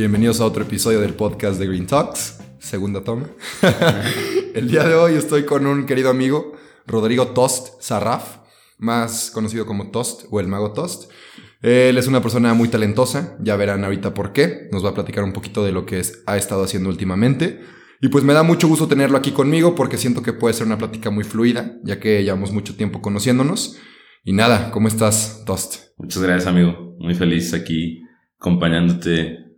[0.00, 3.26] Bienvenidos a otro episodio del podcast de Green Talks, segunda toma.
[4.54, 6.54] El día de hoy estoy con un querido amigo,
[6.86, 8.38] Rodrigo Tost Sarraf,
[8.78, 11.12] más conocido como Tost o el mago Tost.
[11.60, 14.70] Él es una persona muy talentosa, ya verán ahorita por qué.
[14.72, 17.60] Nos va a platicar un poquito de lo que ha estado haciendo últimamente.
[18.00, 20.78] Y pues me da mucho gusto tenerlo aquí conmigo porque siento que puede ser una
[20.78, 23.76] plática muy fluida, ya que llevamos mucho tiempo conociéndonos.
[24.24, 25.90] Y nada, ¿cómo estás, Tost?
[25.98, 26.96] Muchas gracias, amigo.
[26.98, 28.00] Muy feliz aquí
[28.38, 29.49] acompañándote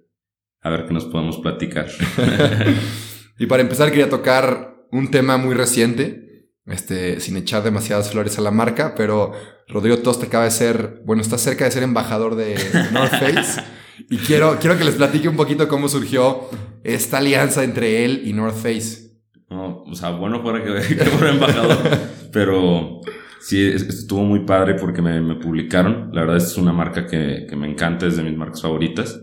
[0.62, 1.88] a ver qué nos podemos platicar.
[3.38, 8.42] y para empezar quería tocar un tema muy reciente, este, sin echar demasiadas flores a
[8.42, 9.32] la marca, pero
[9.68, 12.56] Rodrigo Tost acaba de ser, bueno, está cerca de ser embajador de
[12.92, 13.62] North Face.
[14.10, 16.48] y quiero, quiero que les platique un poquito cómo surgió
[16.84, 19.10] esta alianza entre él y North Face.
[19.50, 21.78] No, o sea, bueno fuera que, que fuera embajador,
[22.32, 23.00] pero
[23.40, 26.10] sí, estuvo muy padre porque me, me, publicaron.
[26.12, 29.20] La verdad es una marca que, que me encanta, es de mis marcas favoritas.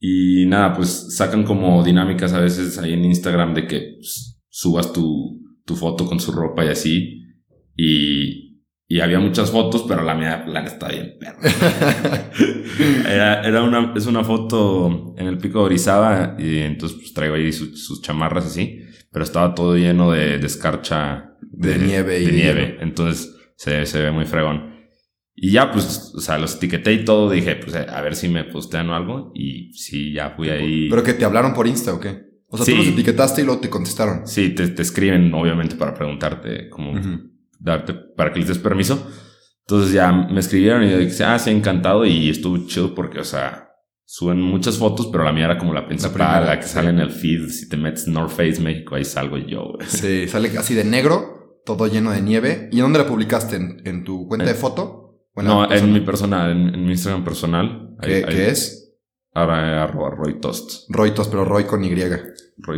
[0.00, 4.92] Y nada, pues sacan como dinámicas a veces ahí en Instagram de que pues, subas
[4.92, 7.22] tu, tu foto con su ropa y así.
[7.76, 8.48] Y,
[8.86, 11.38] y había muchas fotos, pero la mía, la está bien perro.
[13.08, 17.34] era, era, una, es una foto en el pico de Orizaba y entonces pues traigo
[17.34, 18.80] ahí sus chamarras así,
[19.12, 21.34] pero estaba todo lleno de, de escarcha.
[21.42, 22.20] De, de nieve.
[22.20, 22.78] De nieve.
[22.80, 24.77] Entonces se, se ve muy fregón.
[25.40, 27.30] Y ya, pues, o sea, los etiqueté y todo.
[27.30, 29.30] Dije, pues, a ver si me postean o algo.
[29.34, 30.88] Y sí, ya fui ahí.
[30.90, 32.26] ¿Pero que te hablaron por Insta o qué?
[32.48, 34.26] O sea, tú los etiquetaste y luego te contestaron.
[34.26, 36.98] Sí, te, te escriben, obviamente, para preguntarte, como,
[37.60, 39.06] darte, para que les des permiso.
[39.60, 42.04] Entonces ya me escribieron y yo dije, ah, sí, encantado.
[42.04, 43.68] Y estuvo chido porque, o sea,
[44.04, 46.98] suben muchas fotos, pero la mía era como la principal, la, la que sale en
[46.98, 47.48] el feed.
[47.50, 49.86] Si te metes North Face México, ahí salgo yo, güey.
[49.86, 52.70] Sí, sale así de negro, todo lleno de nieve.
[52.72, 53.56] ¿Y dónde la publicaste?
[53.56, 54.97] ¿En, en tu cuenta de foto?
[55.42, 57.96] No, en mi personal, en, mi Instagram personal.
[58.00, 58.78] ¿Qué, ¿qué es?
[59.34, 60.88] Ahora arroba Roy Tost.
[60.88, 61.94] Roy Tost, pero Roy con Y.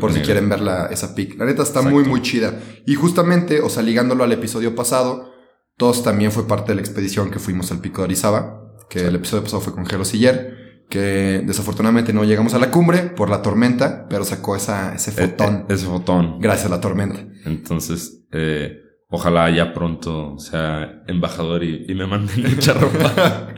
[0.00, 1.38] por si quieren ver la, esa pic.
[1.38, 2.60] La neta está muy, muy chida.
[2.86, 5.32] Y justamente, o sea, ligándolo al episodio pasado,
[5.76, 8.74] Tost también fue parte de la expedición que fuimos al pico de Orizaba.
[8.90, 10.84] Que el episodio pasado fue con Jero Siller.
[10.90, 15.28] Que desafortunadamente no llegamos a la cumbre por la tormenta, pero sacó esa, ese E-
[15.28, 15.64] fotón.
[15.68, 16.40] ese fotón.
[16.40, 17.24] Gracias a la tormenta.
[17.46, 23.54] Entonces, eh, ojalá ya pronto sea embajador y, y me manden mucha ropa.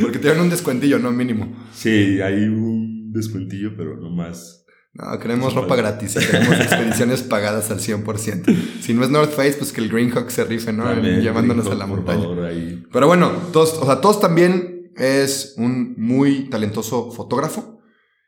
[0.00, 1.10] Porque te dan un descuentillo, ¿no?
[1.10, 1.54] Mínimo.
[1.72, 4.64] sí, hay un descuentillo, pero no más.
[4.94, 8.80] No, queremos ropa gratis y queremos expediciones pagadas al 100%.
[8.80, 10.84] Si no es North Face, pues que el Greenhawk se rife, ¿no?
[10.84, 12.20] También, Llevándonos por a la montaña.
[12.20, 12.82] favor, ahí.
[12.92, 17.80] Pero bueno, todos, o sea, todos también es un muy talentoso fotógrafo.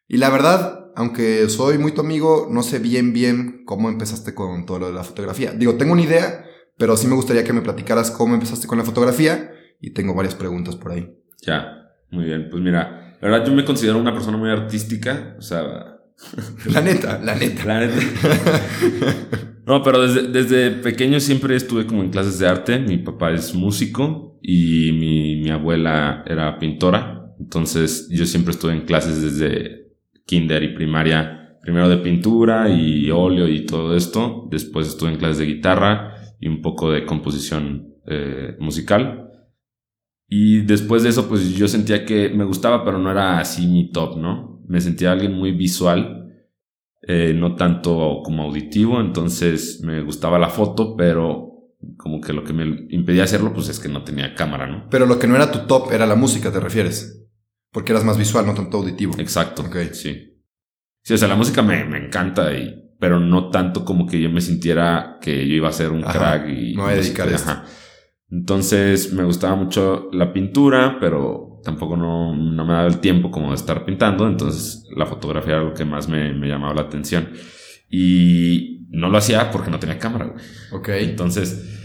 [0.09, 4.65] Y la verdad, aunque soy muy tu amigo, no sé bien, bien cómo empezaste con
[4.65, 5.53] todo lo de la fotografía.
[5.53, 6.47] Digo, tengo una idea,
[6.77, 10.35] pero sí me gustaría que me platicaras cómo empezaste con la fotografía y tengo varias
[10.35, 11.15] preguntas por ahí.
[11.47, 12.49] Ya, muy bien.
[12.51, 15.37] Pues mira, la verdad yo me considero una persona muy artística.
[15.39, 15.95] O sea,
[16.73, 17.65] La neta, la neta.
[17.65, 18.01] La neta.
[19.67, 22.79] No, pero desde, desde pequeño siempre estuve como en clases de arte.
[22.81, 27.33] Mi papá es músico y mi, mi abuela era pintora.
[27.41, 29.87] Entonces yo siempre estuve en clases desde
[30.27, 31.57] kinder y primaria.
[31.63, 34.47] Primero de pintura y óleo y todo esto.
[34.51, 39.31] Después estuve en clases de guitarra y un poco de composición eh, musical.
[40.29, 43.91] Y después de eso, pues yo sentía que me gustaba, pero no era así mi
[43.93, 44.63] top, ¿no?
[44.67, 46.25] Me sentía alguien muy visual
[47.07, 51.51] eh, no tanto como auditivo, entonces me gustaba la foto, pero
[51.99, 54.89] como que lo que me impedía hacerlo, pues es que no tenía cámara, ¿no?
[54.89, 57.23] Pero lo que no era tu top era la música, ¿te refieres?
[57.71, 59.15] Porque eras más visual, no tanto auditivo.
[59.19, 59.77] Exacto, Ok.
[59.93, 60.31] sí.
[61.03, 64.31] Sí, o sea, la música me, me encanta, y, pero no tanto como que yo
[64.31, 66.75] me sintiera que yo iba a ser un Ajá, crack y...
[66.75, 67.51] me voy a dedicar a y- esto.
[67.51, 67.65] ajá.
[68.31, 73.51] Entonces me gustaba mucho la pintura, pero tampoco no, no me daba el tiempo como
[73.51, 77.29] de estar pintando, entonces la fotografía era lo que más me, me llamaba la atención.
[77.91, 80.43] Y no lo hacía porque no tenía cámara, güey.
[80.73, 80.89] Ok.
[80.89, 81.79] Entonces,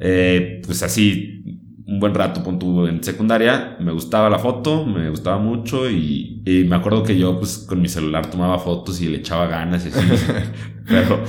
[0.00, 1.42] eh, pues así,
[1.86, 6.35] un buen rato, pon tú, en secundaria, me gustaba la foto, me gustaba mucho y,
[6.48, 9.84] y me acuerdo que yo pues con mi celular tomaba fotos y le echaba ganas
[9.84, 9.98] y así.
[10.86, 11.24] Pero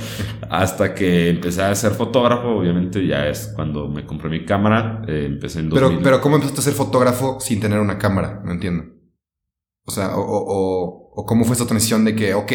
[0.48, 5.24] hasta que empecé a ser fotógrafo, obviamente ya es cuando me compré mi cámara, eh,
[5.26, 5.88] empecé en 2000.
[5.88, 8.40] Pero, pero ¿cómo empezaste a ser fotógrafo sin tener una cámara?
[8.44, 8.84] No entiendo.
[9.84, 12.52] O sea, o, o, o cómo fue esta transición de que, ok,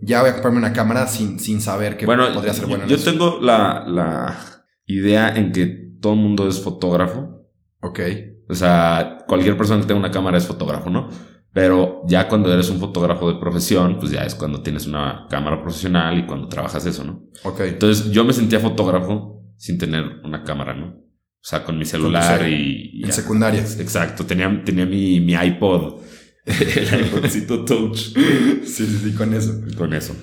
[0.00, 2.86] ya voy a comprarme una cámara sin, sin saber que bueno, podría ser buena.
[2.86, 4.38] Yo, yo tengo la, la
[4.86, 5.66] idea en que
[6.00, 7.44] todo el mundo es fotógrafo.
[7.82, 8.00] Ok.
[8.48, 11.10] O sea, cualquier persona que tenga una cámara es fotógrafo, ¿no?
[11.56, 15.62] Pero ya cuando eres un fotógrafo de profesión, pues ya es cuando tienes una cámara
[15.62, 17.30] profesional y cuando trabajas eso, ¿no?
[17.44, 17.60] Ok.
[17.60, 20.88] Entonces yo me sentía fotógrafo sin tener una cámara, ¿no?
[20.88, 22.90] O sea, con mi celular Con tu y...
[22.92, 23.12] y En ya.
[23.14, 23.60] secundaria.
[23.62, 26.02] Exacto, tenía, tenía mi, mi iPod,
[26.44, 27.96] el iPodcito Touch.
[27.96, 29.58] Sí, sí, sí, con eso.
[29.78, 30.14] con eso.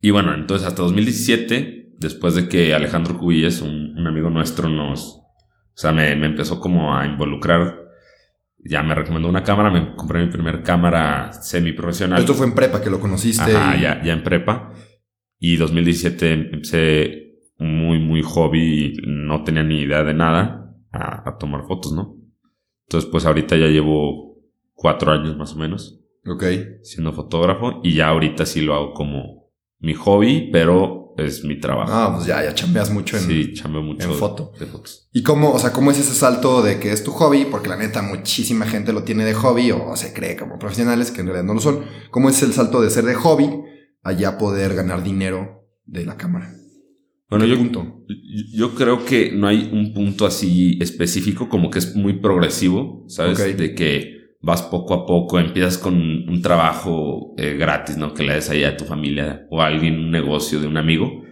[0.00, 5.00] Y bueno, entonces hasta 2017, después de que Alejandro Cubillas, un, un amigo nuestro, nos...
[5.14, 7.84] O sea, me, me empezó como a involucrar.
[8.64, 12.20] Ya me recomendó una cámara, me compré mi primer cámara semiprofesional.
[12.20, 13.56] Esto fue en prepa que lo conociste.
[13.56, 14.72] Ajá, y- ya, ya en prepa.
[15.38, 21.64] Y 2017 empecé muy, muy hobby, no tenía ni idea de nada, a, a tomar
[21.66, 22.16] fotos, ¿no?
[22.86, 24.36] Entonces, pues ahorita ya llevo
[24.74, 26.44] cuatro años más o menos Ok.
[26.82, 31.90] siendo fotógrafo y ya ahorita sí lo hago como mi hobby, pero es mi trabajo.
[31.92, 33.22] Ah, pues ya, ya chambeas mucho en.
[33.24, 34.52] sí, chambeo mucho en foto.
[34.58, 35.08] de fotos.
[35.12, 37.46] ¿Y cómo, o sea, cómo es ese salto de que es tu hobby?
[37.50, 41.20] Porque la neta, muchísima gente lo tiene de hobby o se cree como profesionales, que
[41.20, 41.84] en realidad no lo son.
[42.10, 43.50] ¿Cómo es el salto de ser de hobby
[44.02, 46.52] a ya poder ganar dinero de la cámara?
[47.28, 48.04] Bueno, ¿Qué yo, punto?
[48.52, 53.38] yo creo que no hay un punto así específico, como que es muy progresivo, ¿sabes?
[53.56, 58.14] De que vas poco a poco, empiezas con un trabajo eh, gratis, ¿no?
[58.14, 61.22] Que le des ahí a tu familia o a alguien, un negocio de un amigo.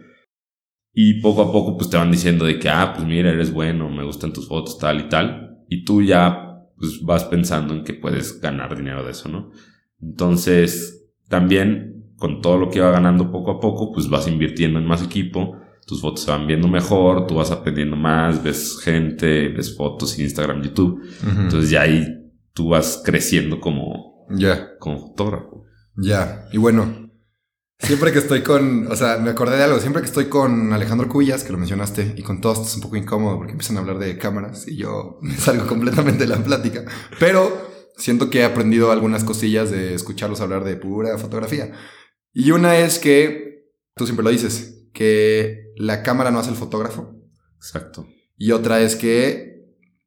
[0.93, 3.88] Y poco a poco, pues te van diciendo de que, ah, pues mira, eres bueno,
[3.88, 5.58] me gustan tus fotos, tal y tal.
[5.69, 9.50] Y tú ya, pues vas pensando en que puedes ganar dinero de eso, ¿no?
[10.00, 14.87] Entonces, también con todo lo que va ganando poco a poco, pues vas invirtiendo en
[14.87, 15.56] más equipo
[15.88, 20.62] tus fotos se van viendo mejor, tú vas aprendiendo más, ves gente, ves fotos, Instagram,
[20.62, 21.00] YouTube.
[21.00, 21.40] Ujú.
[21.40, 22.27] Entonces ya ahí
[22.58, 24.76] tú vas creciendo como, Ya.
[24.81, 25.64] como fotógrafo.
[25.96, 27.08] Ya, y bueno,
[27.78, 31.08] siempre que estoy con, o sea, me acordé de algo, siempre que estoy con Alejandro
[31.08, 34.00] Cubillas, que lo mencionaste, y con todos es un poco incómodo porque empiezan a hablar
[34.00, 36.84] de cámaras y yo me salgo completamente de la plática,
[37.20, 37.56] pero
[37.96, 41.72] siento que he aprendido algunas cosillas de escucharlos hablar de pura fotografía.
[42.32, 47.14] Y una es que, tú siempre lo dices, que la cámara no hace el fotógrafo,
[47.56, 48.05] Exacto.
[48.37, 49.57] y otra es que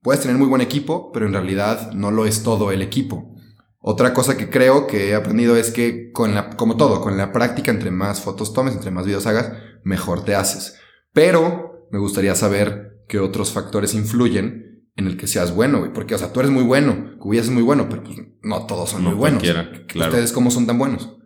[0.01, 3.36] puedes tener muy buen equipo, pero en realidad no lo es todo el equipo.
[3.80, 7.31] Otra cosa que creo que he aprendido es que con la, como todo, con la
[7.31, 9.53] práctica, entre más fotos tomes, entre más videos hagas,
[9.83, 10.77] mejor te haces.
[11.13, 15.92] Pero me gustaría saber qué otros factores influyen en el que seas bueno, güey.
[15.94, 18.92] Porque, o sea, tú eres muy bueno, Cubillas es muy bueno, pero pues no todos
[18.92, 19.42] son No muy buenos.
[19.42, 19.71] claro.
[19.95, 21.18] ¿Ustedes cómo son tan buenos?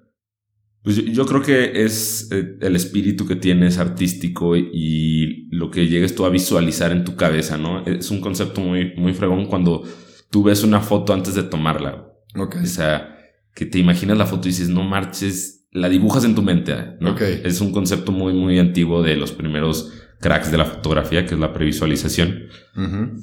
[0.85, 5.87] Pues yo, yo creo que es eh, el espíritu que tienes artístico y lo que
[5.87, 7.83] llegues tú a visualizar en tu cabeza, ¿no?
[7.87, 9.83] Es un concepto muy, muy fregón cuando
[10.29, 12.05] tú ves una foto antes de tomarla.
[12.35, 12.57] Ok.
[12.61, 13.17] O sea,
[13.55, 17.13] que te imaginas la foto y dices, no marches, la dibujas en tu mente, ¿no?
[17.13, 17.21] Ok.
[17.21, 21.39] Es un concepto muy, muy antiguo de los primeros cracks de la fotografía, que es
[21.39, 22.43] la previsualización.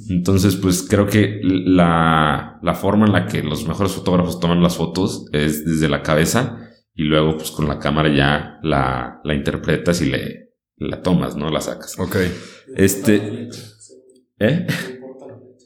[0.08, 4.76] Entonces, pues creo que la, la forma en la que los mejores fotógrafos toman las
[4.76, 6.61] fotos es desde la cabeza
[6.94, 11.50] y luego, pues con la cámara ya la, la interpretas y le, la tomas, ¿no?
[11.50, 11.98] La sacas.
[11.98, 12.16] Ok.
[12.76, 13.48] Este.
[14.38, 14.66] ¿Eh?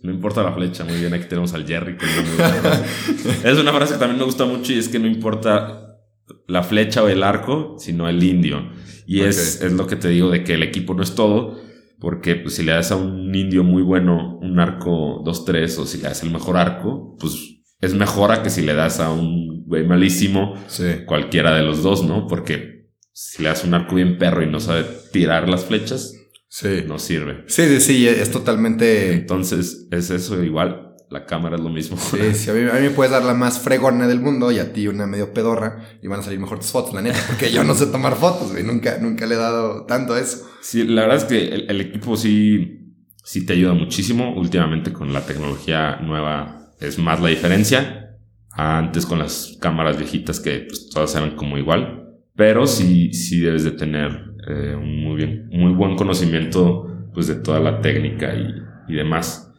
[0.02, 1.12] No importa la flecha, muy bien.
[1.14, 1.97] Aquí tenemos al Jerry.
[1.97, 3.50] que es una frase.
[3.50, 5.99] es una frase que también me gusta mucho y es que no importa
[6.47, 8.71] la flecha o el arco, sino el indio.
[9.04, 9.66] Y es, Ok.
[9.66, 11.59] es lo que te digo de que el equipo no es todo,
[11.99, 15.97] porque pues, si le das a un indio muy bueno un arco 2-3 o si
[15.99, 19.64] le das el mejor arco, pues es mejor a que si le das a un
[19.66, 20.85] güey malísimo Sí.
[21.06, 22.26] cualquiera de los dos, ¿no?
[22.26, 26.12] Porque si le das un arco bien perro y no sabe tirar las flechas,
[26.49, 26.85] Sí.
[26.87, 27.45] no sirve.
[27.49, 29.12] Sí, sí, sí, es totalmente...
[29.12, 30.83] Entonces, es eso igual.
[31.11, 31.97] La cámara es lo mismo.
[31.97, 34.59] Sí, sí, a mí, a mí me puedes dar la más fregona del mundo y
[34.59, 37.52] a ti una medio pedorra y van a salir mejor tus fotos, la neta, porque
[37.52, 40.49] yo no sé tomar fotos, güey, nunca, nunca le he dado tanto a eso.
[40.62, 44.35] Sí, la verdad es que el, el equipo sí, sí te ayuda muchísimo.
[44.37, 48.18] Últimamente con la tecnología nueva es más la diferencia.
[48.50, 52.14] Antes con las cámaras viejitas que pues, todas eran como igual.
[52.35, 57.37] Pero sí, sí debes de tener eh, un muy, bien, muy buen conocimiento pues, de
[57.37, 59.52] toda la técnica y, y demás.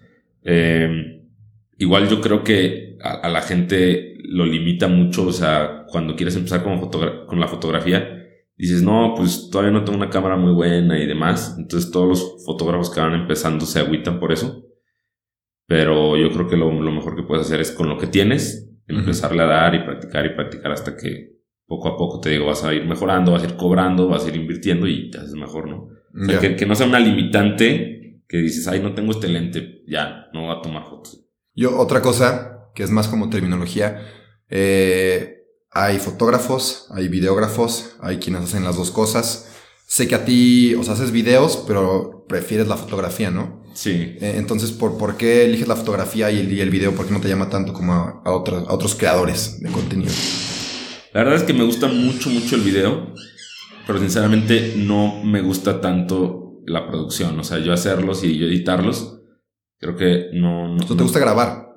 [0.44, 1.24] Eh,
[1.78, 5.28] igual yo creo que a, la gente lo limita mucho.
[5.28, 8.18] O sea, cuando quieres empezar con, con la fotografía,
[8.58, 11.56] dices, no, pues todavía no tengo una cámara muy buena y demás.
[11.58, 14.67] Entonces todos los fotógrafos que van empezando se agüitan por eso.
[15.68, 18.72] Pero yo creo que lo, lo mejor que puedes hacer es con lo que tienes,
[18.88, 22.64] empezarle a dar y practicar y practicar hasta que poco a poco te digo, vas
[22.64, 25.70] a ir mejorando, vas a ir cobrando, vas a ir invirtiendo y te haces mejor,
[25.70, 25.90] ¿no?
[26.14, 29.84] O sea, que, que no sea una limitante que dices, ay, no tengo este lente,
[29.88, 31.26] ya, no voy a tomar fotos.
[31.54, 34.02] Yo, otra cosa que es más como terminología,
[34.50, 39.54] Eh, hay fotógrafos, hay videógrafos, hay quienes hacen las dos cosas.
[39.86, 43.64] Sé que a ti, o sea, haces videos, pero prefieres la fotografía, ¿no?
[43.78, 43.92] Sí.
[43.92, 46.96] Eh, entonces, ¿por, ¿por qué eliges la fotografía y el, y el video?
[46.96, 50.12] ¿Por qué no te llama tanto como a, a, otros, a otros creadores de contenido?
[51.14, 53.14] La verdad es que me gusta mucho, mucho el video,
[53.86, 57.40] pero sinceramente no me gusta tanto la producción.
[57.40, 59.22] O sea, yo hacerlos y yo editarlos,
[59.78, 60.76] creo que no...
[60.76, 61.68] no ¿Tú te gusta grabar?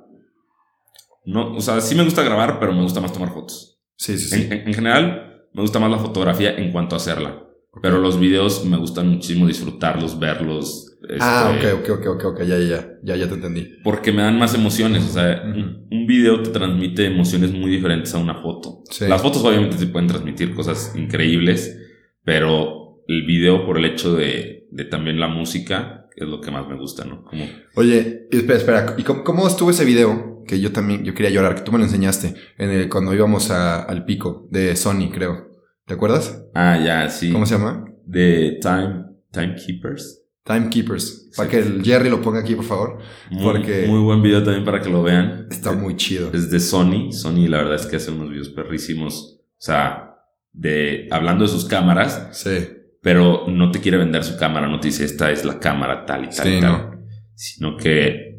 [1.26, 3.78] No, o sea, sí me gusta grabar, pero me gusta más tomar fotos.
[3.97, 4.42] Sí, sí, sí.
[4.45, 7.45] En, en, en general, me gusta más la fotografía en cuanto a hacerla.
[7.83, 10.89] Pero los videos me gustan muchísimo disfrutarlos, verlos.
[11.19, 13.69] Ah, este, ok, ok, ok, ok, ok, ya, ya, ya, ya te entendí.
[13.83, 15.04] Porque me dan más emociones.
[15.04, 18.83] O sea, un, un video te transmite emociones muy diferentes a una foto.
[18.90, 19.07] Sí.
[19.09, 21.78] Las fotos obviamente te pueden transmitir cosas increíbles,
[22.25, 26.69] pero el video por el hecho de, de también la música es lo que más
[26.69, 27.25] me gusta, ¿no?
[27.25, 27.45] Como,
[27.76, 30.42] Oye, espera, espera, ¿y cómo, cómo estuvo ese video?
[30.47, 33.50] Que yo también, yo quería llorar, que tú me lo enseñaste, en el, cuando íbamos
[33.50, 35.49] a- al pico de Sony, creo.
[35.87, 36.45] ¿Te acuerdas?
[36.54, 37.33] ah, ya, sí.
[37.33, 37.85] ¿Cómo se llama?
[38.04, 40.20] De Time, Timekeepers.
[40.44, 41.30] Timekeepers.
[41.37, 42.99] Para que el Jerry lo ponga aquí, por favor.
[43.30, 45.47] Muy, Porque- muy buen video también para que lo vean.
[45.50, 46.30] Está muy chido.
[46.32, 47.12] Es de Sony.
[47.12, 49.40] Sony, la verdad es que hace unos videos perrísimos.
[49.42, 50.14] O sea,
[50.52, 52.68] de hablando de sus cámaras, Sí.
[53.02, 56.25] pero no te quiere vender su cámara, no te dice esta es la cámara tal
[56.25, 56.73] y tal Sí, y tal.
[56.73, 57.00] no.
[57.35, 58.37] Sino que,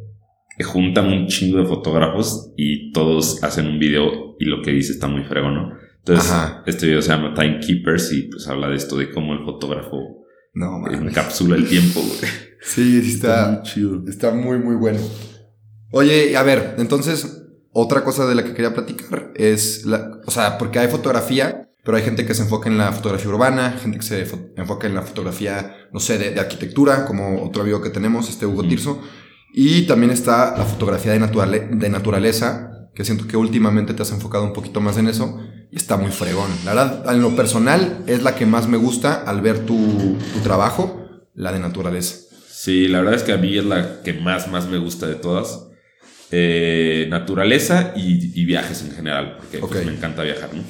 [0.58, 4.92] que juntan un chingo de fotógrafos y todos hacen un video y lo que dice
[4.92, 5.74] está muy fregón, ¿no?
[6.00, 6.64] Entonces, Ajá.
[6.66, 10.21] este video se llama Timekeepers y pues habla de esto de cómo el fotógrafo
[10.54, 11.02] No, mames.
[11.02, 12.32] encapsula el tiempo, güey.
[12.62, 14.04] Sí, sí está, muy chido.
[14.08, 15.00] está muy, muy bueno.
[15.92, 20.58] Oye, a ver, entonces, otra cosa de la que quería platicar es, la, o sea,
[20.58, 24.04] porque hay fotografía, pero hay gente que se enfoca en la fotografía urbana, gente que
[24.06, 27.90] se fo- enfoca en la fotografía, no sé, de, de arquitectura, como otro amigo que
[27.90, 28.70] tenemos, este Hugo Mm.
[28.70, 29.02] Tirso.
[29.54, 34.12] Y también está la fotografía de, naturale- de naturaleza, que siento que últimamente te has
[34.12, 35.40] enfocado un poquito más en eso
[35.72, 36.50] y está muy fregón.
[36.66, 40.40] La verdad, en lo personal, es la que más me gusta al ver tu, tu
[40.44, 42.18] trabajo, la de naturaleza.
[42.50, 45.16] Sí, la verdad es que a mí es la que más, más me gusta de
[45.16, 45.68] todas.
[46.32, 50.64] Eh, naturaleza y, y viajes en general, porque pues, me encanta viajar, ¿no?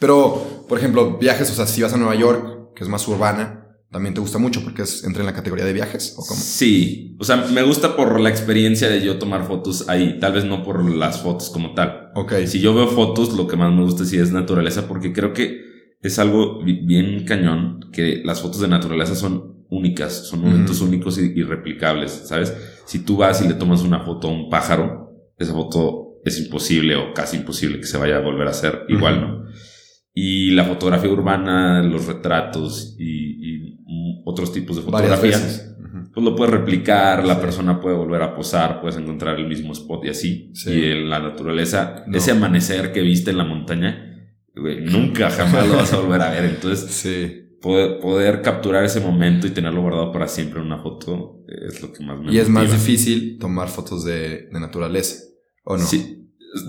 [0.00, 3.63] Pero, por ejemplo, viajes, o sea, si vas a Nueva York, que es más urbana,
[3.94, 6.38] también te gusta mucho porque es, entra en la categoría de viajes, ¿o cómo?
[6.40, 10.44] Sí, o sea, me gusta por la experiencia de yo tomar fotos ahí, tal vez
[10.44, 12.10] no por las fotos como tal.
[12.16, 12.32] Ok.
[12.46, 15.60] Si yo veo fotos, lo que más me gusta sí es naturaleza, porque creo que
[16.02, 21.16] es algo bi- bien cañón, que las fotos de naturaleza son únicas, son momentos únicos
[21.18, 22.52] y irreplicables, ¿sabes?
[22.86, 26.96] Si tú vas y le tomas una foto a un pájaro, esa foto es imposible
[26.96, 29.20] o casi imposible que se vaya a volver a hacer igual.
[29.20, 29.44] ¿no?
[30.16, 35.76] Y la fotografía urbana, los retratos y, y, otros tipos de Varias fotografía, veces.
[35.80, 36.10] Ujú.
[36.14, 37.40] pues lo puedes replicar, la Sí.
[37.40, 40.50] persona puede volver a posar, puedes encontrar el mismo spot y así.
[40.54, 40.70] Sí.
[40.72, 42.16] Y en la naturaleza, No.
[42.16, 44.10] ese amanecer que viste en la montaña,
[44.54, 46.44] nunca jamás lo vas a volver a ver.
[46.44, 47.40] Entonces, Sí.
[47.60, 51.92] poder, poder capturar ese momento y tenerlo guardado para siempre en una foto es lo
[51.92, 55.24] que más me Y es más difícil tomar fotos de, de naturaleza,
[55.64, 55.84] ¿o no?
[55.84, 56.20] Sí.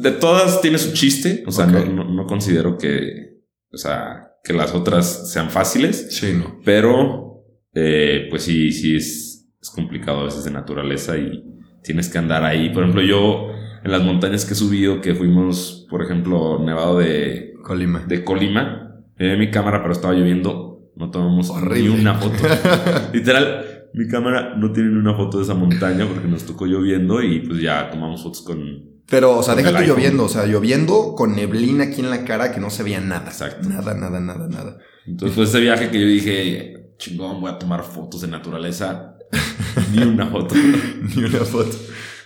[0.02, 3.35] De todas tiene su chiste, o sea, no- no considero que,
[3.76, 6.08] o sea, que las otras sean fáciles.
[6.10, 6.60] Sí, no.
[6.64, 11.44] Pero, eh, pues sí, sí es, es complicado a veces de naturaleza y
[11.84, 12.70] tienes que andar ahí.
[12.70, 13.50] Por ejemplo, yo
[13.84, 18.06] en las montañas que he subido, que fuimos, por ejemplo, Nevado de, Colima.
[18.08, 21.96] de Colima, llevé mi cámara, pero estaba lloviendo, no tomamos Horrible.
[21.96, 22.44] ni una foto.
[23.14, 27.22] Literal, mi cámara no tiene ni una foto de esa montaña porque nos tocó lloviendo
[27.22, 28.95] y pues ya tomamos fotos con...
[29.08, 29.96] Pero, o sea, deja tú iPhone.
[29.96, 33.28] lloviendo, o sea, lloviendo con neblina aquí en la cara que no se veía nada.
[33.28, 33.70] Exacto.
[33.70, 34.78] Nada, nada, nada, nada.
[35.06, 39.16] Entonces fue ese viaje que yo dije, chingón, voy a tomar fotos de naturaleza.
[39.94, 40.56] ni una foto.
[41.16, 41.76] Ni una foto.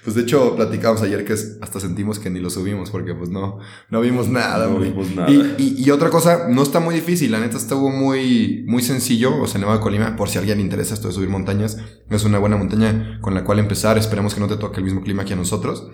[0.04, 3.30] Pues de hecho, platicamos ayer que es- hasta sentimos que ni lo subimos porque pues
[3.30, 3.60] no,
[3.90, 4.92] no vimos nada, No güey.
[4.92, 5.30] vimos nada.
[5.30, 9.38] Y, y- y otra cosa, no está muy difícil, la neta estuvo muy, muy sencillo,
[9.42, 11.78] o sea, Nevado de Colima, por si a alguien le interesa esto de subir montañas,
[12.10, 15.02] es una buena montaña con la cual empezar, esperemos que no te toque el mismo
[15.02, 15.90] clima que a nosotros,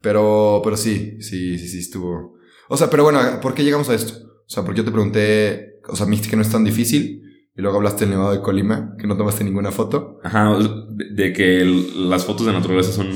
[0.00, 2.34] pero, pero sí, sí, sí, sí estuvo.
[2.68, 4.14] O sea, pero bueno, ¿por qué llegamos a esto?
[4.46, 7.22] O sea, porque yo te pregunté, o sea, me dijiste que no es tan difícil,
[7.56, 10.18] y luego hablaste del Nevado de Colima, que no tomaste ninguna foto.
[10.22, 10.56] Ajá,
[10.90, 13.10] de, de que el- las fotos de naturaleza son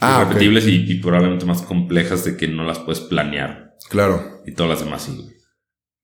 [0.00, 3.74] Ah, repetibles y, y probablemente más complejas de que no las puedes planear.
[3.90, 4.22] Claro.
[4.46, 5.28] Y todas las demás sí.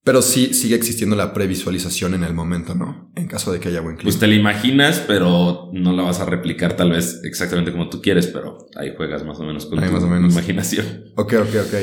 [0.04, 3.11] Pero sí sigue existiendo la previsualización en el momento, ¿no?
[3.16, 4.04] En caso de que haya buen clima.
[4.11, 8.02] Pues te la imaginas, pero no la vas a replicar tal vez exactamente como tú
[8.02, 10.32] quieres, pero ahí juegas más o menos con Ahí tu más o menos.
[10.34, 11.04] imaginación.
[11.16, 11.75] Ok, ok, ok.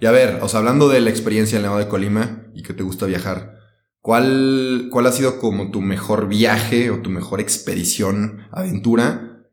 [0.00, 2.62] Y a ver, o sea, hablando de la experiencia en el Nevado de Colima y
[2.62, 3.58] que te gusta viajar,
[4.00, 9.48] ¿cuál, ¿cuál ha sido como tu mejor viaje o tu mejor expedición, aventura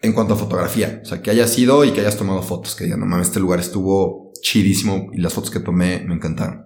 [0.00, 1.00] en cuanto a fotografía?
[1.02, 3.40] O sea, que hayas ido y que hayas tomado fotos, que digan, no mames, este
[3.40, 6.64] lugar estuvo chidísimo y las fotos que tomé me encantaron.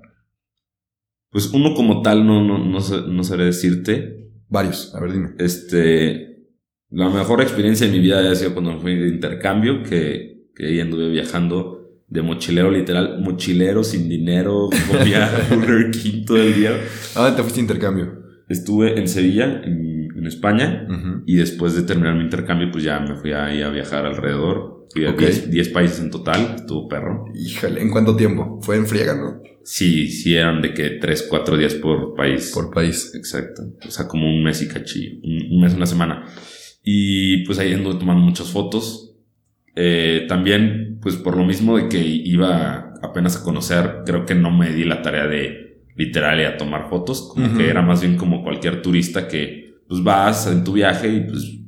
[1.33, 4.29] Pues uno como tal no, no, no, no sabré decirte.
[4.49, 5.31] Varios, a ver, dime.
[5.39, 6.45] Este,
[6.91, 10.81] la mejor experiencia de mi vida ha sido cuando fui de intercambio, que, que ahí
[10.81, 16.79] anduve viajando de mochilero literal, mochilero sin dinero, comía Burger King todo el día.
[17.15, 18.23] ¿A dónde te fuiste a intercambio?
[18.51, 20.87] Estuve en Sevilla, en, en España,
[21.25, 24.87] y después de terminar mi intercambio, pues ya me fui ahí a viajar alrededor.
[24.93, 25.21] Fui a Ok.
[25.21, 27.25] 10 10 países en total, estuvo perro.
[27.35, 28.59] Híjole, ¿en cuánto tiempo?
[28.61, 29.41] Fue en friega, ¿no?
[29.65, 32.51] Sí, sí eran de que 3, 4 días por país.
[32.53, 33.13] Por país.
[33.15, 33.63] Exacto.
[33.87, 35.19] O sea, como un mes y cachillo.
[35.23, 36.27] Un, mes, una semana.
[36.83, 39.17] Y pues ahí anduve tomando muchas fotos.
[39.75, 44.51] Eh, también, pues por lo mismo de que iba apenas a conocer, creo que no
[44.51, 47.31] me di la tarea de literal ir a tomar fotos.
[47.33, 51.21] Como que era más bien como cualquier turista que pues vas en tu viaje y
[51.21, 51.59] pues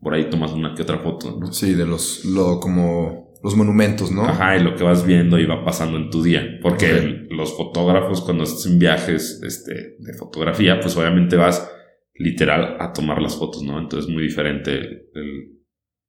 [0.00, 1.52] por ahí tomas una que otra foto, ¿no?
[1.52, 4.24] Sí, de los, lo, como los monumentos, ¿no?
[4.24, 6.58] Ajá, y lo que vas viendo y va pasando en tu día.
[6.62, 11.70] Porque los fotógrafos, cuando estás en viajes este, de fotografía, pues obviamente vas
[12.14, 13.78] literal a tomar las fotos, ¿no?
[13.78, 14.78] Entonces es muy diferente
[15.14, 15.58] el,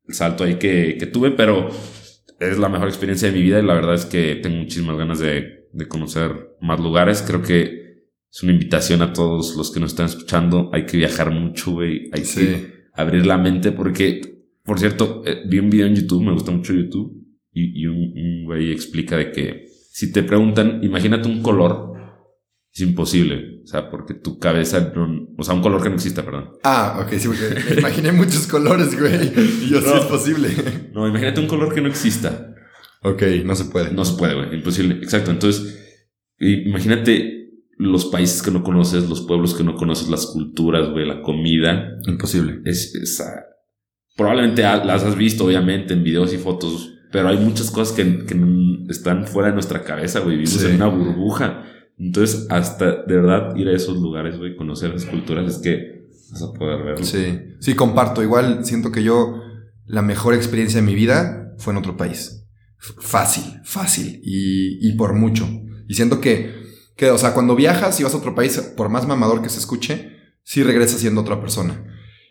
[0.07, 1.67] el salto ahí que, que tuve, pero
[2.39, 5.19] es la mejor experiencia de mi vida y la verdad es que tengo muchísimas ganas
[5.19, 7.21] de, de conocer más lugares.
[7.21, 10.69] Creo que es una invitación a todos los que nos están escuchando.
[10.71, 12.09] Hay que viajar mucho, güey.
[12.13, 14.21] Hay que abrir la mente porque,
[14.63, 17.24] por cierto, eh, vi un video en YouTube, me gusta mucho YouTube,
[17.55, 21.93] y, y un, un güey explica de que si te preguntan, imagínate un color,
[22.73, 26.23] es imposible, o sea, porque tu cabeza, no- o sea, un color que no exista,
[26.23, 26.51] perdón.
[26.63, 29.15] Ah, ok, sí, porque me imaginé muchos colores, güey.
[29.63, 29.97] Y yo sí No.
[29.97, 30.49] es posible.
[30.93, 32.53] No, imagínate un color que no exista.
[33.03, 33.91] ok, no se puede.
[33.93, 34.95] No se puede, güey, imposible.
[35.01, 35.81] Exacto, entonces,
[36.39, 41.21] imagínate los países que no conoces, los pueblos que no conoces, las culturas, güey, la
[41.21, 42.59] comida, Imposible.
[42.65, 43.43] es, es, ah,
[44.15, 48.35] probablemente las has visto, obviamente, en videos y fotos, pero hay muchas cosas que, que
[48.89, 50.35] están fuera de nuestra cabeza, güey.
[50.35, 50.65] Vivimos Sí.
[50.67, 51.63] en una burbuja.
[51.97, 56.41] Entonces, hasta de verdad ir a esos lugares, güey, conocer las culturas, es que vas
[56.41, 57.05] a poder verlo.
[57.05, 58.21] Sí, sí, comparto.
[58.21, 59.41] Igual siento que yo
[59.85, 62.45] la mejor experiencia de mi vida fue en otro país.
[62.77, 65.47] Fácil, fácil y, y por mucho.
[65.87, 66.53] Y siento que,
[66.97, 69.59] que, o sea, cuando viajas y vas a otro país, por más mamador que se
[69.59, 70.11] escuche,
[70.43, 71.81] sí regresas siendo otra persona.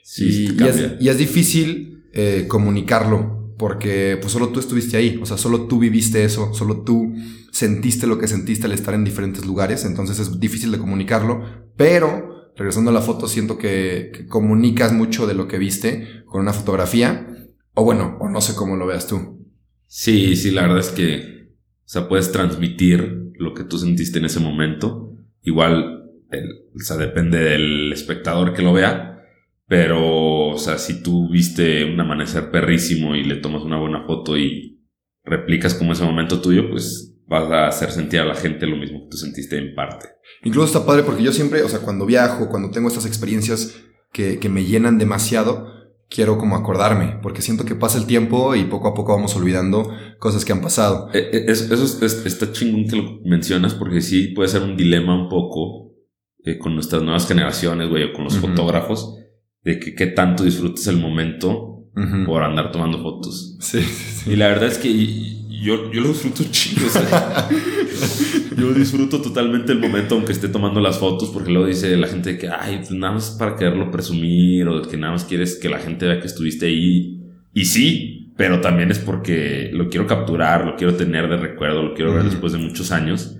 [0.02, 5.26] Sí, y, es, y es difícil eh, comunicarlo porque pues solo tú estuviste ahí, o
[5.26, 7.14] sea, solo tú viviste eso, solo tú
[7.52, 11.44] sentiste lo que sentiste al estar en diferentes lugares, entonces es difícil de comunicarlo,
[11.76, 16.52] pero regresando a la foto siento que, comunicas mucho de lo que viste con una
[16.52, 17.26] fotografía,
[17.74, 19.44] o bueno, o no sé cómo lo veas tú.
[19.86, 21.48] Sí, sí, la verdad es que,
[21.84, 25.12] o sea, puedes transmitir lo que tú sentiste en ese momento.
[25.42, 26.10] Igual,
[26.74, 29.22] o sea, depende del espectador que lo vea.
[29.66, 29.98] Pero,
[30.54, 34.80] o sea, si tú viste un amanecer perrísimo y le tomas una buena foto y
[35.24, 39.00] replicas como ese momento tuyo, pues vas a hacer sentir a la gente lo mismo
[39.04, 40.06] que tú sentiste en parte.
[40.42, 43.80] Incluso está padre porque yo siempre, o sea, cuando viajo, cuando tengo estas experiencias
[44.12, 45.72] que, que me llenan demasiado,
[46.10, 49.90] quiero como acordarme, porque siento que pasa el tiempo y poco a poco vamos olvidando
[50.18, 51.08] cosas que han pasado.
[51.14, 54.62] Eh, eh, Eso, eso es- es- está chingón que lo mencionas porque sí puede ser
[54.62, 55.94] un dilema un poco
[56.44, 59.16] eh, con nuestras nuevas generaciones, güey, o con los fotógrafos,
[59.64, 62.24] de que qué tanto disfrutes el momento Ujú.
[62.26, 63.56] por andar tomando fotos.
[63.60, 64.30] Sí, sí, sí.
[64.32, 64.92] Y la verdad es que
[65.62, 67.48] yo, yo lo disfruto chido, o sea,
[68.58, 72.36] yo disfruto totalmente el momento aunque esté tomando las fotos, porque luego dice la gente
[72.36, 75.78] que, ay, pues nada más para quererlo presumir, o que nada más quieres que la
[75.78, 77.20] gente vea que estuviste ahí.
[77.54, 81.94] Y sí, pero también es porque lo quiero capturar, lo quiero tener de recuerdo, lo
[81.94, 82.30] quiero ver Ujú.
[82.30, 83.36] después de muchos años.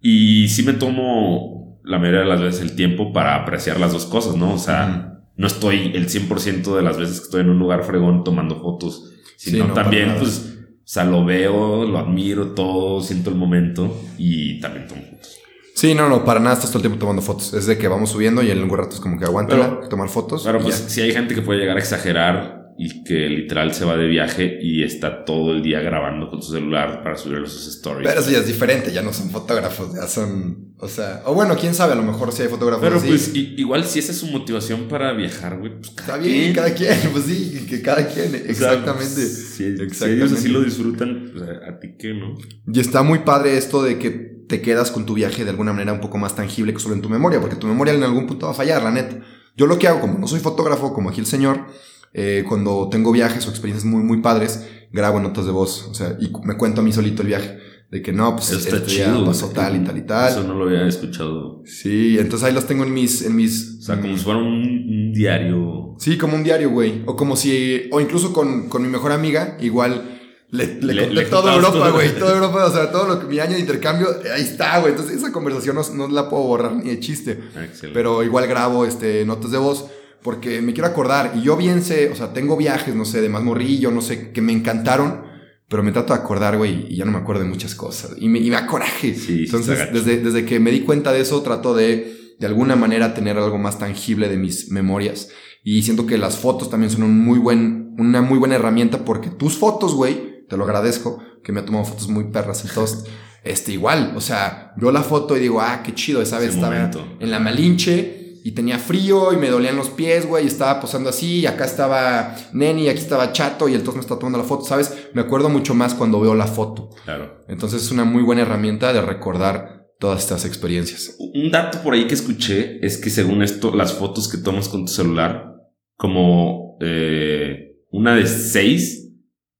[0.00, 4.04] Y sí me tomo la mayoría de las veces el tiempo para apreciar las dos
[4.06, 4.52] cosas, ¿no?
[4.54, 8.24] O sea, no estoy el 100% de las veces que estoy en un lugar fregón
[8.24, 13.00] tomando fotos, sino Sí, no, para también, pues, o sea, lo veo, lo admiro todo,
[13.02, 15.36] siento el momento y también tomo fotos.
[15.74, 17.52] Sí, no, no, para nada estás todo el tiempo tomando fotos.
[17.52, 20.42] Es de que vamos subiendo y en algún rato es como que Pero- tomar fotos.
[20.44, 23.84] Pero y pues, si hay gente que puede llegar a exagerar y que literal se
[23.84, 27.66] va de viaje y está todo el día grabando con su celular para subir sus
[27.68, 28.08] stories.
[28.08, 31.56] Pero eso ya es diferente, ya no son fotógrafos, ya son, o sea, o bueno,
[31.58, 33.08] quién sabe, a lo mejor sí hay fotógrafos Pero así.
[33.08, 36.54] pues igual si esa es su motivación para viajar, güey, pues Está cada bien, quien.
[36.54, 39.26] cada quien, pues sí, que cada quien, O sea, exactamente.
[39.26, 40.34] Si, si ellos Exactamente.
[40.34, 42.36] así lo disfrutan, pues, a, a ti qué, ¿no?
[42.72, 45.92] Y está muy padre esto de que te quedas con tu viaje de alguna manera
[45.92, 48.46] un poco más tangible que solo en tu memoria, porque tu memoria en algún punto
[48.46, 49.18] va a fallar, la neta.
[49.56, 51.66] Yo lo que hago, como no soy fotógrafo, como aquí el señor,
[52.12, 56.16] eh, cuando tengo viajes o experiencias muy, muy padres, grabo notas de voz, o sea,
[56.20, 57.58] y me cuento a mí solito el viaje,
[57.90, 59.24] de que no, pues Eso está este chido.
[59.24, 60.30] pasó tal y tal y tal.
[60.30, 61.62] Eso no lo había escuchado.
[61.64, 64.46] Sí, entonces ahí los tengo en mis, en mis, O sea, como si fuera un,
[64.46, 65.94] un diario.
[65.98, 67.02] Sí, como un diario, güey.
[67.06, 70.18] O como si, o incluso con, con mi mejor amiga, igual
[70.50, 72.18] Le, le, Le- conté le toda contabas Europa, güey.
[72.18, 74.92] Toda Europa, o sea, todo lo que mi año de intercambio, ahí está, güey.
[74.92, 77.32] Entonces, esa conversación no, no la puedo borrar ni de chiste.
[77.32, 77.88] Excelente.
[77.94, 79.86] Pero igual grabo este, notas de voz
[80.22, 81.32] porque me quiero acordar.
[81.36, 84.30] Y yo bien sé, o sea, tengo viajes, no sé, de más morrillo, no sé,
[84.32, 85.25] que me encantaron.
[85.68, 88.12] Pero me trato de acordar, güey, y ya no me acuerdo de muchas cosas.
[88.18, 89.14] Y me, y me da coraje.
[89.14, 93.14] Sí, Entonces, desde, desde que me di cuenta de eso, trato de, de alguna manera,
[93.14, 95.28] tener algo más tangible de mis memorias.
[95.64, 99.30] Y siento que las fotos también son un muy buen, una muy buena herramienta porque
[99.30, 103.08] tus fotos, güey, te lo agradezco, que me ha tomado fotos muy perras tost.
[103.42, 106.74] Este, igual, o sea, veo la foto y digo, ah, qué chido, esa vez estaba
[106.74, 107.16] momento.
[107.20, 111.10] en la Malinche y tenía frío y me dolían los pies, güey, y estaba posando
[111.10, 114.38] así, y acá estaba Neni, y aquí estaba Chato, y el tos me está tomando
[114.38, 115.08] la foto, ¿sabes?
[115.14, 116.90] Me acuerdo mucho más cuando veo la foto.
[117.04, 117.40] Claro.
[117.48, 121.16] Entonces es una muy buena herramienta de recordar todas estas experiencias.
[121.18, 124.86] Un dato por ahí que escuché es que según esto, las fotos que tomas con
[124.86, 125.56] tu celular,
[125.96, 129.12] como eh, una de seis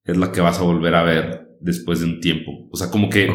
[0.05, 2.53] es la que vas a volver a ver después de un tiempo.
[2.70, 3.31] O sea, como que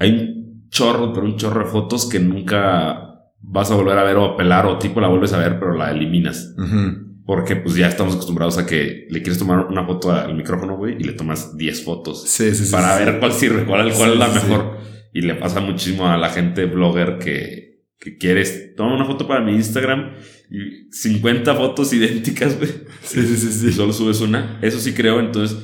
[0.00, 3.09] hay un chorro, pero un chorro de fotos que nunca
[3.40, 5.74] vas a volver a ver o a pelar o tipo la vuelves a ver, pero
[5.76, 6.54] la eliminas.
[7.24, 10.96] Porque pues ya estamos acostumbrados a que le quieres tomar una foto al micrófono, güey,
[10.98, 12.72] y le tomas 10 fotos Sí, sí, sí.
[12.72, 13.04] para sí.
[13.04, 14.78] ver cuál sirve, cuál, cuál es la mejor.
[15.12, 19.40] Y le pasa muchísimo a la gente blogger que, que quieres, toma una foto para
[19.44, 20.12] mi Instagram
[20.50, 22.70] y 50 fotos idénticas, güey.
[23.02, 24.58] Sí, sí, sí, Y solo subes una.
[24.62, 25.56] Eso sí creo, entonces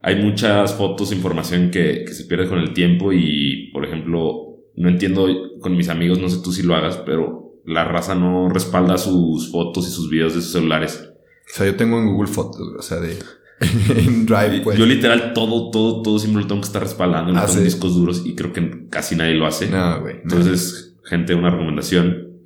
[0.00, 4.88] hay muchas fotos, información que, que se pierde con el tiempo y, por ejemplo, no
[4.88, 5.26] entiendo
[5.60, 9.50] con mis amigos, no sé tú si lo hagas, pero la raza no respalda sus
[9.50, 11.08] fotos y sus videos de sus celulares.
[11.46, 13.16] O sea, yo tengo en Google Fotos, o sea, de...
[13.96, 14.76] en Drive, pues.
[14.78, 17.64] Yo literal todo, todo, todo siempre lo tengo que estar respaldando, lo Ah, tengo ¿sí?
[17.64, 19.68] discos duros y creo que casi nadie lo hace.
[19.68, 20.08] No, no.
[20.08, 22.40] Entonces, gente, una recomendación.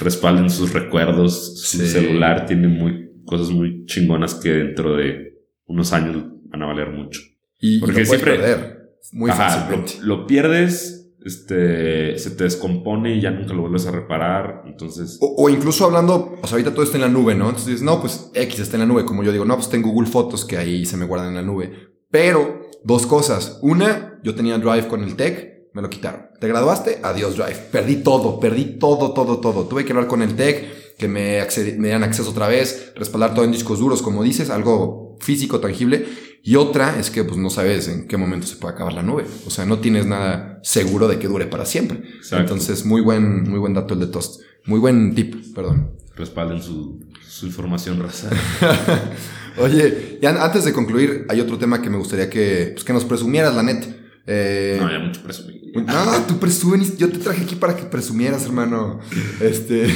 [0.00, 1.60] Respalden sus recuerdos.
[1.60, 1.86] Su Sí.
[1.88, 7.20] celular tiene muy, cosas muy chingonas que dentro de unos años van a valer mucho.
[7.58, 8.76] y, y porque lo puedes siempre- perder
[9.12, 10.95] muy Ajá, lo, lo pierdes,
[11.26, 14.62] este, se te descompone y ya nunca lo vuelves a reparar.
[14.66, 17.46] Entonces, O, incluso hablando, o sea, ahorita todo está en la nube, ¿no?
[17.46, 19.04] Entonces dices, no, pues X está en la nube.
[19.04, 21.42] Como yo digo, no, pues tengo Google Fotos que ahí se me guardan en la
[21.42, 21.72] nube.
[22.10, 23.58] Pero, dos cosas.
[23.62, 26.28] Una, yo tenía Drive con el Tech, me lo quitaron.
[26.40, 27.00] ¿Te graduaste?
[27.02, 27.68] Adiós Drive.
[27.72, 29.64] Perdí todo, perdí todo, todo, todo.
[29.64, 31.44] Tuve que hablar con el Tech, que me,
[31.76, 36.06] me dieran acceso otra vez, respaldar todo en discos duros, como dices, algo físico, tangible.
[36.42, 39.24] Y otra es que pues no sabes en qué momento se puede acabar la nube.
[39.46, 41.98] O sea, no tienes nada seguro de que dure para siempre.
[42.16, 42.36] Exacto.
[42.54, 44.40] Entonces, muy buen, muy buen dato el de Toast.
[44.64, 45.90] Muy buen tip, perdón.
[46.16, 48.30] respalden su, su información raza.
[49.58, 52.92] Oye, y an- antes de concluir, hay otro tema que me gustaría que, pues, que
[52.92, 53.84] nos presumieras, la net.
[54.26, 55.60] Eh, No, ya mucho presumir.
[55.74, 59.00] no, tú presumes, yo te traje aquí para que presumieras, hermano.
[59.40, 59.86] Este,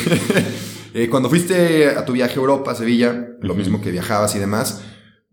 [0.95, 4.39] eh, cuando fuiste a tu viaje a Europa, a Sevilla, lo mismo que viajabas y
[4.39, 4.83] demás,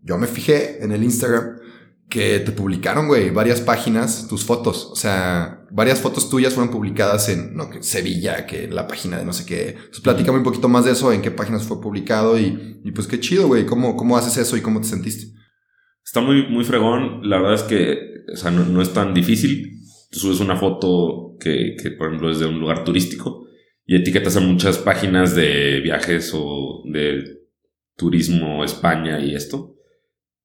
[0.02, 1.58] yo me fijé en el Instagram
[2.08, 4.88] que te publicaron, güey, varias páginas, tus fotos.
[4.92, 9.26] O sea, varias fotos tuyas fueron publicadas en, no, que Sevilla, que la página de
[9.26, 9.70] no sé qué.
[9.70, 13.20] Entonces, platícame un poquito más de eso, en qué páginas fue publicado y, pues qué
[13.20, 15.38] chido, güey, ¿cómo, cómo haces eso y cómo te sentiste.
[16.02, 17.28] Está muy, muy fregón.
[17.28, 17.98] La verdad es que,
[18.32, 19.82] o sea, no, no es tan difícil.
[20.10, 23.46] Tú subes una foto que, que, por ejemplo, es de un lugar turístico
[23.84, 27.24] y etiquetas a muchas páginas de viajes o de
[27.96, 29.77] turismo, España y esto.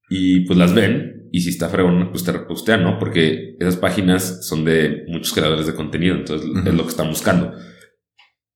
[0.08, 2.98] Y pues las ven y si está fregón, pues te repostean, ¿no?
[2.98, 6.68] Porque esas páginas son de muchos creadores de contenido, entonces Ujú.
[6.68, 7.52] es lo que están buscando.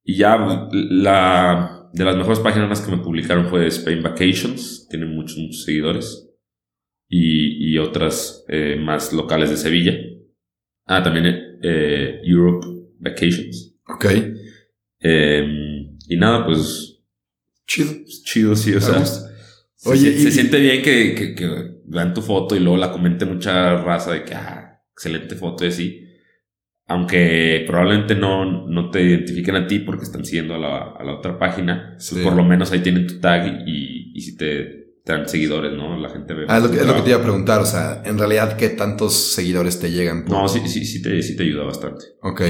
[0.05, 0.37] Y ya
[0.73, 6.31] la de las mejores páginas que me publicaron fue Spain Vacations, tiene muchos, muchos seguidores
[7.09, 9.95] y, y otras eh, más locales de Sevilla.
[10.87, 12.67] Ah, también eh, Europe
[12.99, 13.75] Vacations.
[13.87, 14.07] Ok.
[15.01, 15.47] Eh,
[16.09, 17.03] y nada, pues
[17.67, 17.93] Chido.
[18.25, 19.05] chido, sí, o sea.
[19.81, 21.49] Se, Oye, se- se y- siente bien que, que, que
[21.87, 25.69] vean tu foto y luego la comente mucha raza de que, ah, excelente foto y
[25.69, 26.05] así.
[26.87, 31.13] Aunque probablemente no, no te identifiquen a ti porque están siguiendo a la, a la
[31.19, 32.21] otra página, pues Sí.
[32.25, 34.65] por lo menos ahí tienen tu tag y, y si te,
[35.05, 35.99] te dan seguidores, ¿no?
[36.01, 36.47] La gente ve.
[36.49, 38.57] Ah, es lo, que, es lo que te iba a preguntar, o sea, en realidad,
[38.57, 40.25] ¿qué tantos seguidores te llegan?
[40.25, 42.05] por- No, sí, sí, sí, te, sí te ayuda bastante.
[42.23, 42.41] Ok.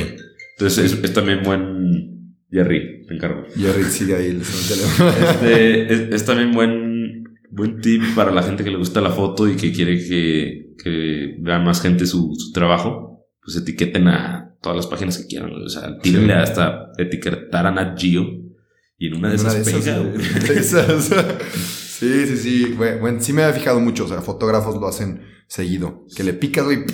[0.56, 2.06] Entonces es, es también buen...
[2.50, 3.44] Jerry, te encargo.
[3.56, 5.10] Jerry sigue ahí el teléfono.
[5.30, 6.87] Este, es, es también buen,
[7.50, 11.36] buen tip para la gente que le gusta la foto y que quiere que, que
[11.40, 13.26] vea más gente su, su trabajo.
[13.42, 15.50] Pues etiqueten a todas las páginas que quieran.
[15.52, 16.38] O sea, tírenle Sí.
[16.40, 18.24] hasta etiquetar a Nat Geo
[18.98, 20.02] y en una de esas, pega.
[21.98, 22.74] Sí, sí, sí.
[22.76, 24.04] Bueno, sí me había fijado mucho.
[24.04, 26.04] O sea, fotógrafos lo hacen seguido.
[26.16, 26.84] Que le picas, güey,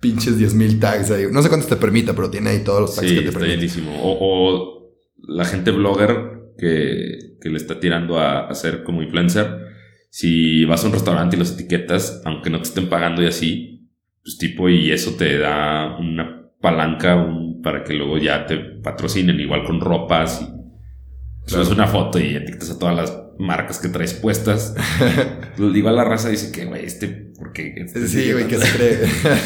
[0.00, 1.24] pinches 10.000 tags ahí.
[1.32, 3.40] No sé cuántos te permita, pero tiene ahí todos los tags Sí, que te está
[3.40, 3.60] permiten.
[3.60, 4.00] llenísimo.
[4.02, 4.92] O, o
[5.26, 9.71] la gente blogger que, que le está tirando a, a ser como influencer.
[10.12, 13.88] Si vas a un restaurante y los etiquetas, aunque no te estén pagando y así,
[14.22, 17.26] pues tipo, y eso te da una palanca
[17.62, 22.72] para que luego ya te patrocinen, igual con ropas y subes una foto y etiquetas
[22.72, 24.76] a todas las marcas que traes puestas.
[25.58, 28.98] igual la raza dice que, güey, este, porque este sí, güey, que se cree.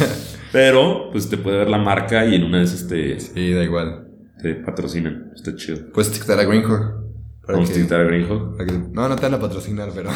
[0.53, 3.21] Pero, pues te puede ver la marca y en una de esas te.
[3.21, 4.09] Sí, da igual.
[4.43, 5.31] Te patrocinan.
[5.33, 5.93] Está chido.
[5.93, 7.06] Puedes etiquetar a Greenhawk.
[7.47, 8.93] Vamos a etiquetar a Greenhawk.
[8.93, 10.11] No, no te van a patrocinar, pero.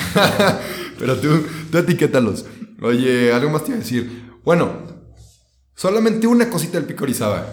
[0.98, 1.28] pero tú,
[1.70, 2.46] tú etiquétalos.
[2.82, 4.30] Oye, algo más te iba a decir.
[4.44, 4.70] Bueno,
[5.74, 7.46] solamente una cosita del picorizaba.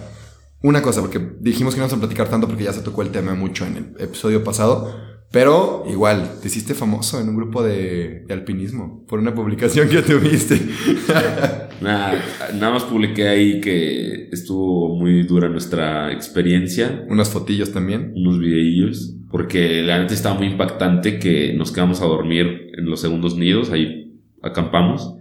[0.63, 3.09] Una cosa, porque dijimos que no vamos a platicar tanto porque ya se tocó el
[3.09, 5.17] tema mucho en el episodio pasado.
[5.31, 10.57] Pero igual, te hiciste famoso en un grupo de, alpinismo por una publicación que tuviste.
[11.81, 17.05] nada, nada más publiqué ahí que estuvo muy dura nuestra experiencia.
[17.09, 18.13] Unas fotillos también.
[18.15, 19.16] Unos videillos.
[19.29, 23.71] Porque la neta estaba muy impactante que nos quedamos a dormir en los segundos nidos,
[23.71, 25.15] ahí acampamos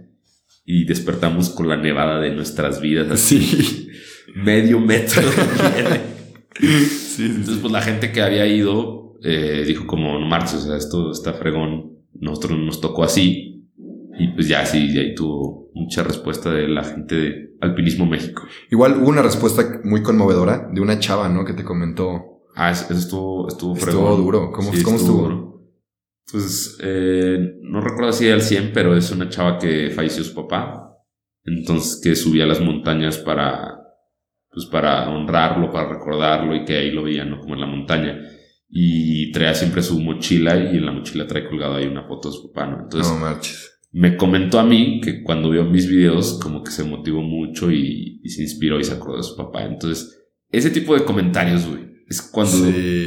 [0.65, 3.09] y despertamos con la nevada de nuestras vidas.
[3.11, 3.89] Así.
[4.35, 5.21] Medio metro
[6.59, 11.11] Entonces, pues la gente que había ido eh, dijo como, no marches, o sea, esto
[11.11, 13.65] está fregón, nosotros nos tocó así.
[14.19, 18.43] Y pues ya sí, y ahí tuvo mucha respuesta de la gente de Alpinismo México.
[18.71, 21.45] Igual hubo una respuesta muy conmovedora de una chava, ¿no?
[21.45, 22.36] Que te comentó.
[22.57, 23.75] Ah, eso estuvo, estuvo.
[23.77, 24.51] Estuvo duro.
[24.51, 25.71] ¿Cómo, ¿cómo estuvo?
[26.31, 30.97] Pues eh, no recuerdo si al 100, pero es una chava que falleció su papá.
[31.43, 33.77] Entonces que subía a las montañas para,
[34.51, 37.39] pues para honrarlo, para recordarlo y que ahí lo veían, ¿no?
[37.39, 38.19] Como en la montaña
[38.69, 42.35] y traía siempre su mochila y en la mochila trae colgado ahí una foto de
[42.35, 42.83] su papá, ¿no?
[42.83, 43.79] Entonces, no marches.
[43.91, 48.21] me comentó a mí que cuando vio mis videos como que se motivó mucho y,
[48.25, 49.63] se inspiró y se acordó de su papá.
[49.63, 52.57] Entonces, ese tipo de comentarios, güey, es cuando,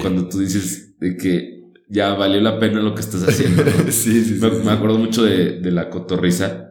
[0.00, 3.64] cuando tú dices de que ya valió la pena lo que estás haciendo.
[3.90, 6.70] sí, sí, me, me, acuerdo mucho de, de la cotorriza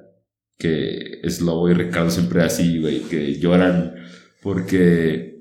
[0.58, 3.96] que es Lobo y Ricardo siempre así, güey, que lloran
[4.44, 5.40] porque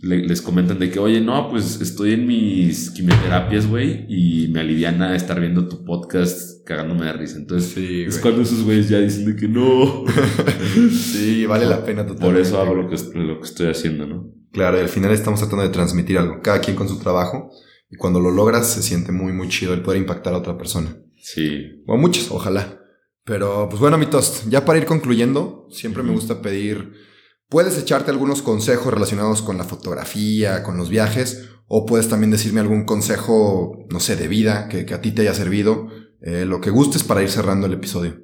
[0.00, 5.16] les comentan de que, oye, no, pues estoy en mis quimioterapias, güey, y me aliviana
[5.16, 7.38] estar viendo tu podcast cagándome de risa.
[7.38, 10.04] Entonces, es cuando esos güeyes ya dicen de que no.
[10.92, 12.26] sí, vale la pena totalmente.
[12.26, 14.37] Por eso hago lo que, lo que estoy haciendo, ¿no?
[14.52, 17.50] Claro, y al final estamos tratando de transmitir algo, cada quien con su trabajo,
[17.90, 20.96] y cuando lo logras se siente muy, muy chido el poder impactar a otra persona.
[21.16, 21.82] Sí.
[21.86, 22.80] O a muchos, ojalá.
[23.24, 26.92] Pero, pues bueno, mi toast, ya para ir concluyendo, siempre me gusta pedir
[27.48, 32.60] Puedes echarte algunos consejos relacionados con la fotografía, con los viajes, o puedes también decirme
[32.60, 35.88] algún consejo, no sé, de vida que, a ti te haya servido,
[36.20, 38.22] eh, lo que gustes para ir cerrando el episodio.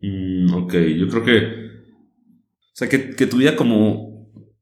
[0.00, 4.07] Mm, ok, yo creo que, o sea, que, que, tu vida como,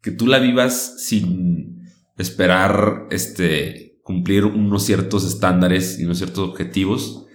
[0.07, 1.83] que tú la vivas sin
[2.16, 7.27] esperar, este, cumplir unos ciertos estándares y unos ciertos objetivos.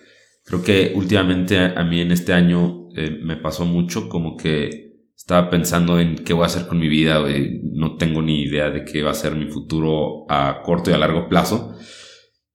[0.45, 5.49] Creo que últimamente a, mí en este año eh, me pasó mucho como que estaba
[5.49, 7.21] pensando en qué voy a hacer con mi vida,
[7.61, 10.97] No tengo ni idea de qué va a ser mi futuro a corto y a
[10.97, 11.75] largo plazo.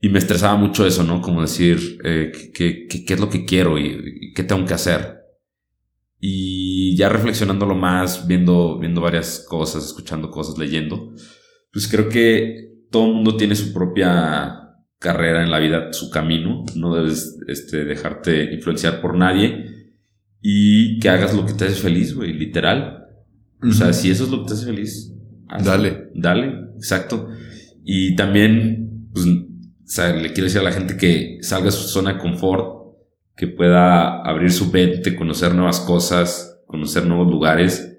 [0.01, 1.21] Y me estresaba mucho eso, ¿no?
[1.21, 5.19] Como decir, eh, ¿qué, es lo que quiero y, qué tengo que hacer?
[6.19, 6.56] Y
[6.97, 11.13] ya reflexionándolo más, viendo, viendo varias cosas, escuchando cosas, leyendo,
[11.73, 14.67] pues creo que todo el mundo tiene su propia
[14.99, 16.65] carrera en la vida, su camino.
[16.75, 19.93] No debes este, dejarte influenciar por nadie
[20.41, 23.05] y que hagas lo que te hace feliz, güey, literal.
[23.63, 25.13] O sea, si eso es lo que te hace feliz,
[25.65, 26.11] dale.
[26.15, 27.29] Dale, exacto.
[27.85, 29.47] Y también, pues, o
[29.85, 32.77] sea, le quiero decir a la gente que salga de su zona de confort,
[33.37, 37.99] que pueda abrir su mente, conocer nuevas cosas, conocer nuevos lugares,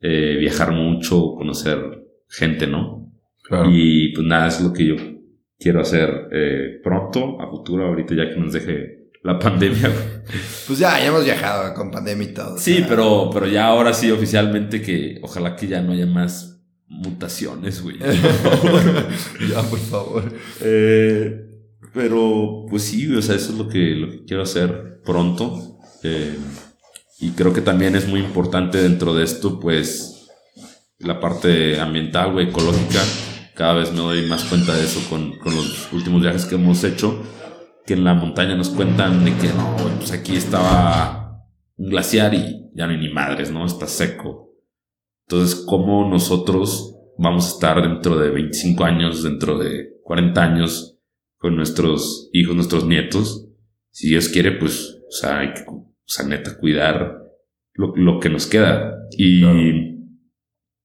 [0.00, 1.78] eh, viajar mucho, conocer
[2.28, 3.12] gente, ¿no?
[3.42, 3.70] Claro.
[3.72, 4.96] Y pues nada, es lo que yo
[5.58, 9.90] quiero hacer eh, pronto, a futuro, ahorita ya que nos deje la pandemia.
[10.66, 12.58] Pues ya, ya hemos viajado con pandemia y todo.
[12.58, 17.82] Sí, pero, pero ya ahora sí oficialmente que ojalá que ya no haya más mutaciones,
[17.82, 17.98] güey.
[19.50, 20.24] ya, por favor.
[20.60, 21.44] Eh,
[21.92, 25.78] pero pues sí, o sea, eso es lo que, lo que quiero hacer pronto.
[26.02, 26.36] Eh,
[27.20, 30.28] y creo que también es muy importante dentro de esto, pues,
[30.98, 33.00] la parte ambiental, güey, ecológica.
[33.54, 36.84] Cada vez me doy más cuenta de eso con, con los últimos viajes que hemos
[36.84, 37.22] hecho
[37.88, 41.42] que en la montaña nos cuentan de que no, pues aquí estaba
[41.76, 43.64] un glaciar y ya no hay ni madres, ¿no?
[43.64, 44.52] Está seco.
[45.26, 50.98] Entonces, ¿cómo nosotros vamos a estar dentro de 25 años, dentro de 40 años
[51.38, 53.48] con nuestros hijos, nuestros nietos?
[53.90, 55.64] Si Dios quiere, pues, o sea, hay que,
[56.08, 57.22] o sea, neta, cuidar
[57.74, 59.06] lo, que nos queda.
[59.16, 59.44] Y,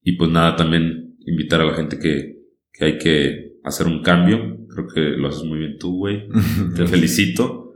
[0.01, 2.39] y pues nada, también invitar a la gente que,
[2.71, 6.27] que hay que hacer un cambio Creo que lo haces muy bien tú, güey.
[6.75, 7.73] Te felicito.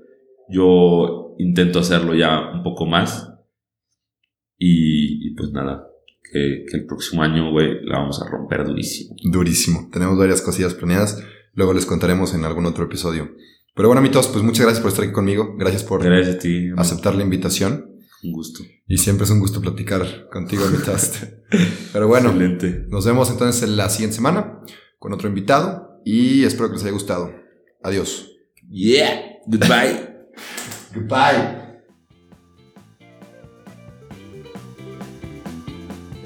[0.50, 3.34] Yo intento hacerlo ya un poco más.
[4.58, 5.88] Y, y pues nada,
[6.32, 9.16] que, que, el próximo año, güey, la vamos a romper durísimo.
[9.24, 9.90] Durísimo.
[9.92, 11.24] Tenemos varias cosillas planeadas.
[11.54, 13.30] Luego les contaremos en algún otro episodio.
[13.78, 15.56] Pero bueno, amigos, pues muchas gracias por estar aquí conmigo.
[15.56, 17.94] Gracias por gracias a ti, aceptar la invitación.
[18.24, 18.64] Un gusto.
[18.88, 21.26] Y siempre es un gusto platicar contigo, Mitast.
[21.94, 22.86] Pero bueno, Excelente.
[22.90, 24.62] nos vemos entonces en la siguiente semana
[24.98, 27.32] con otro invitado y espero que les haya gustado.
[27.84, 28.32] Adiós.
[28.68, 29.38] Yeah.
[29.46, 30.26] Goodbye.
[30.96, 31.67] Goodbye.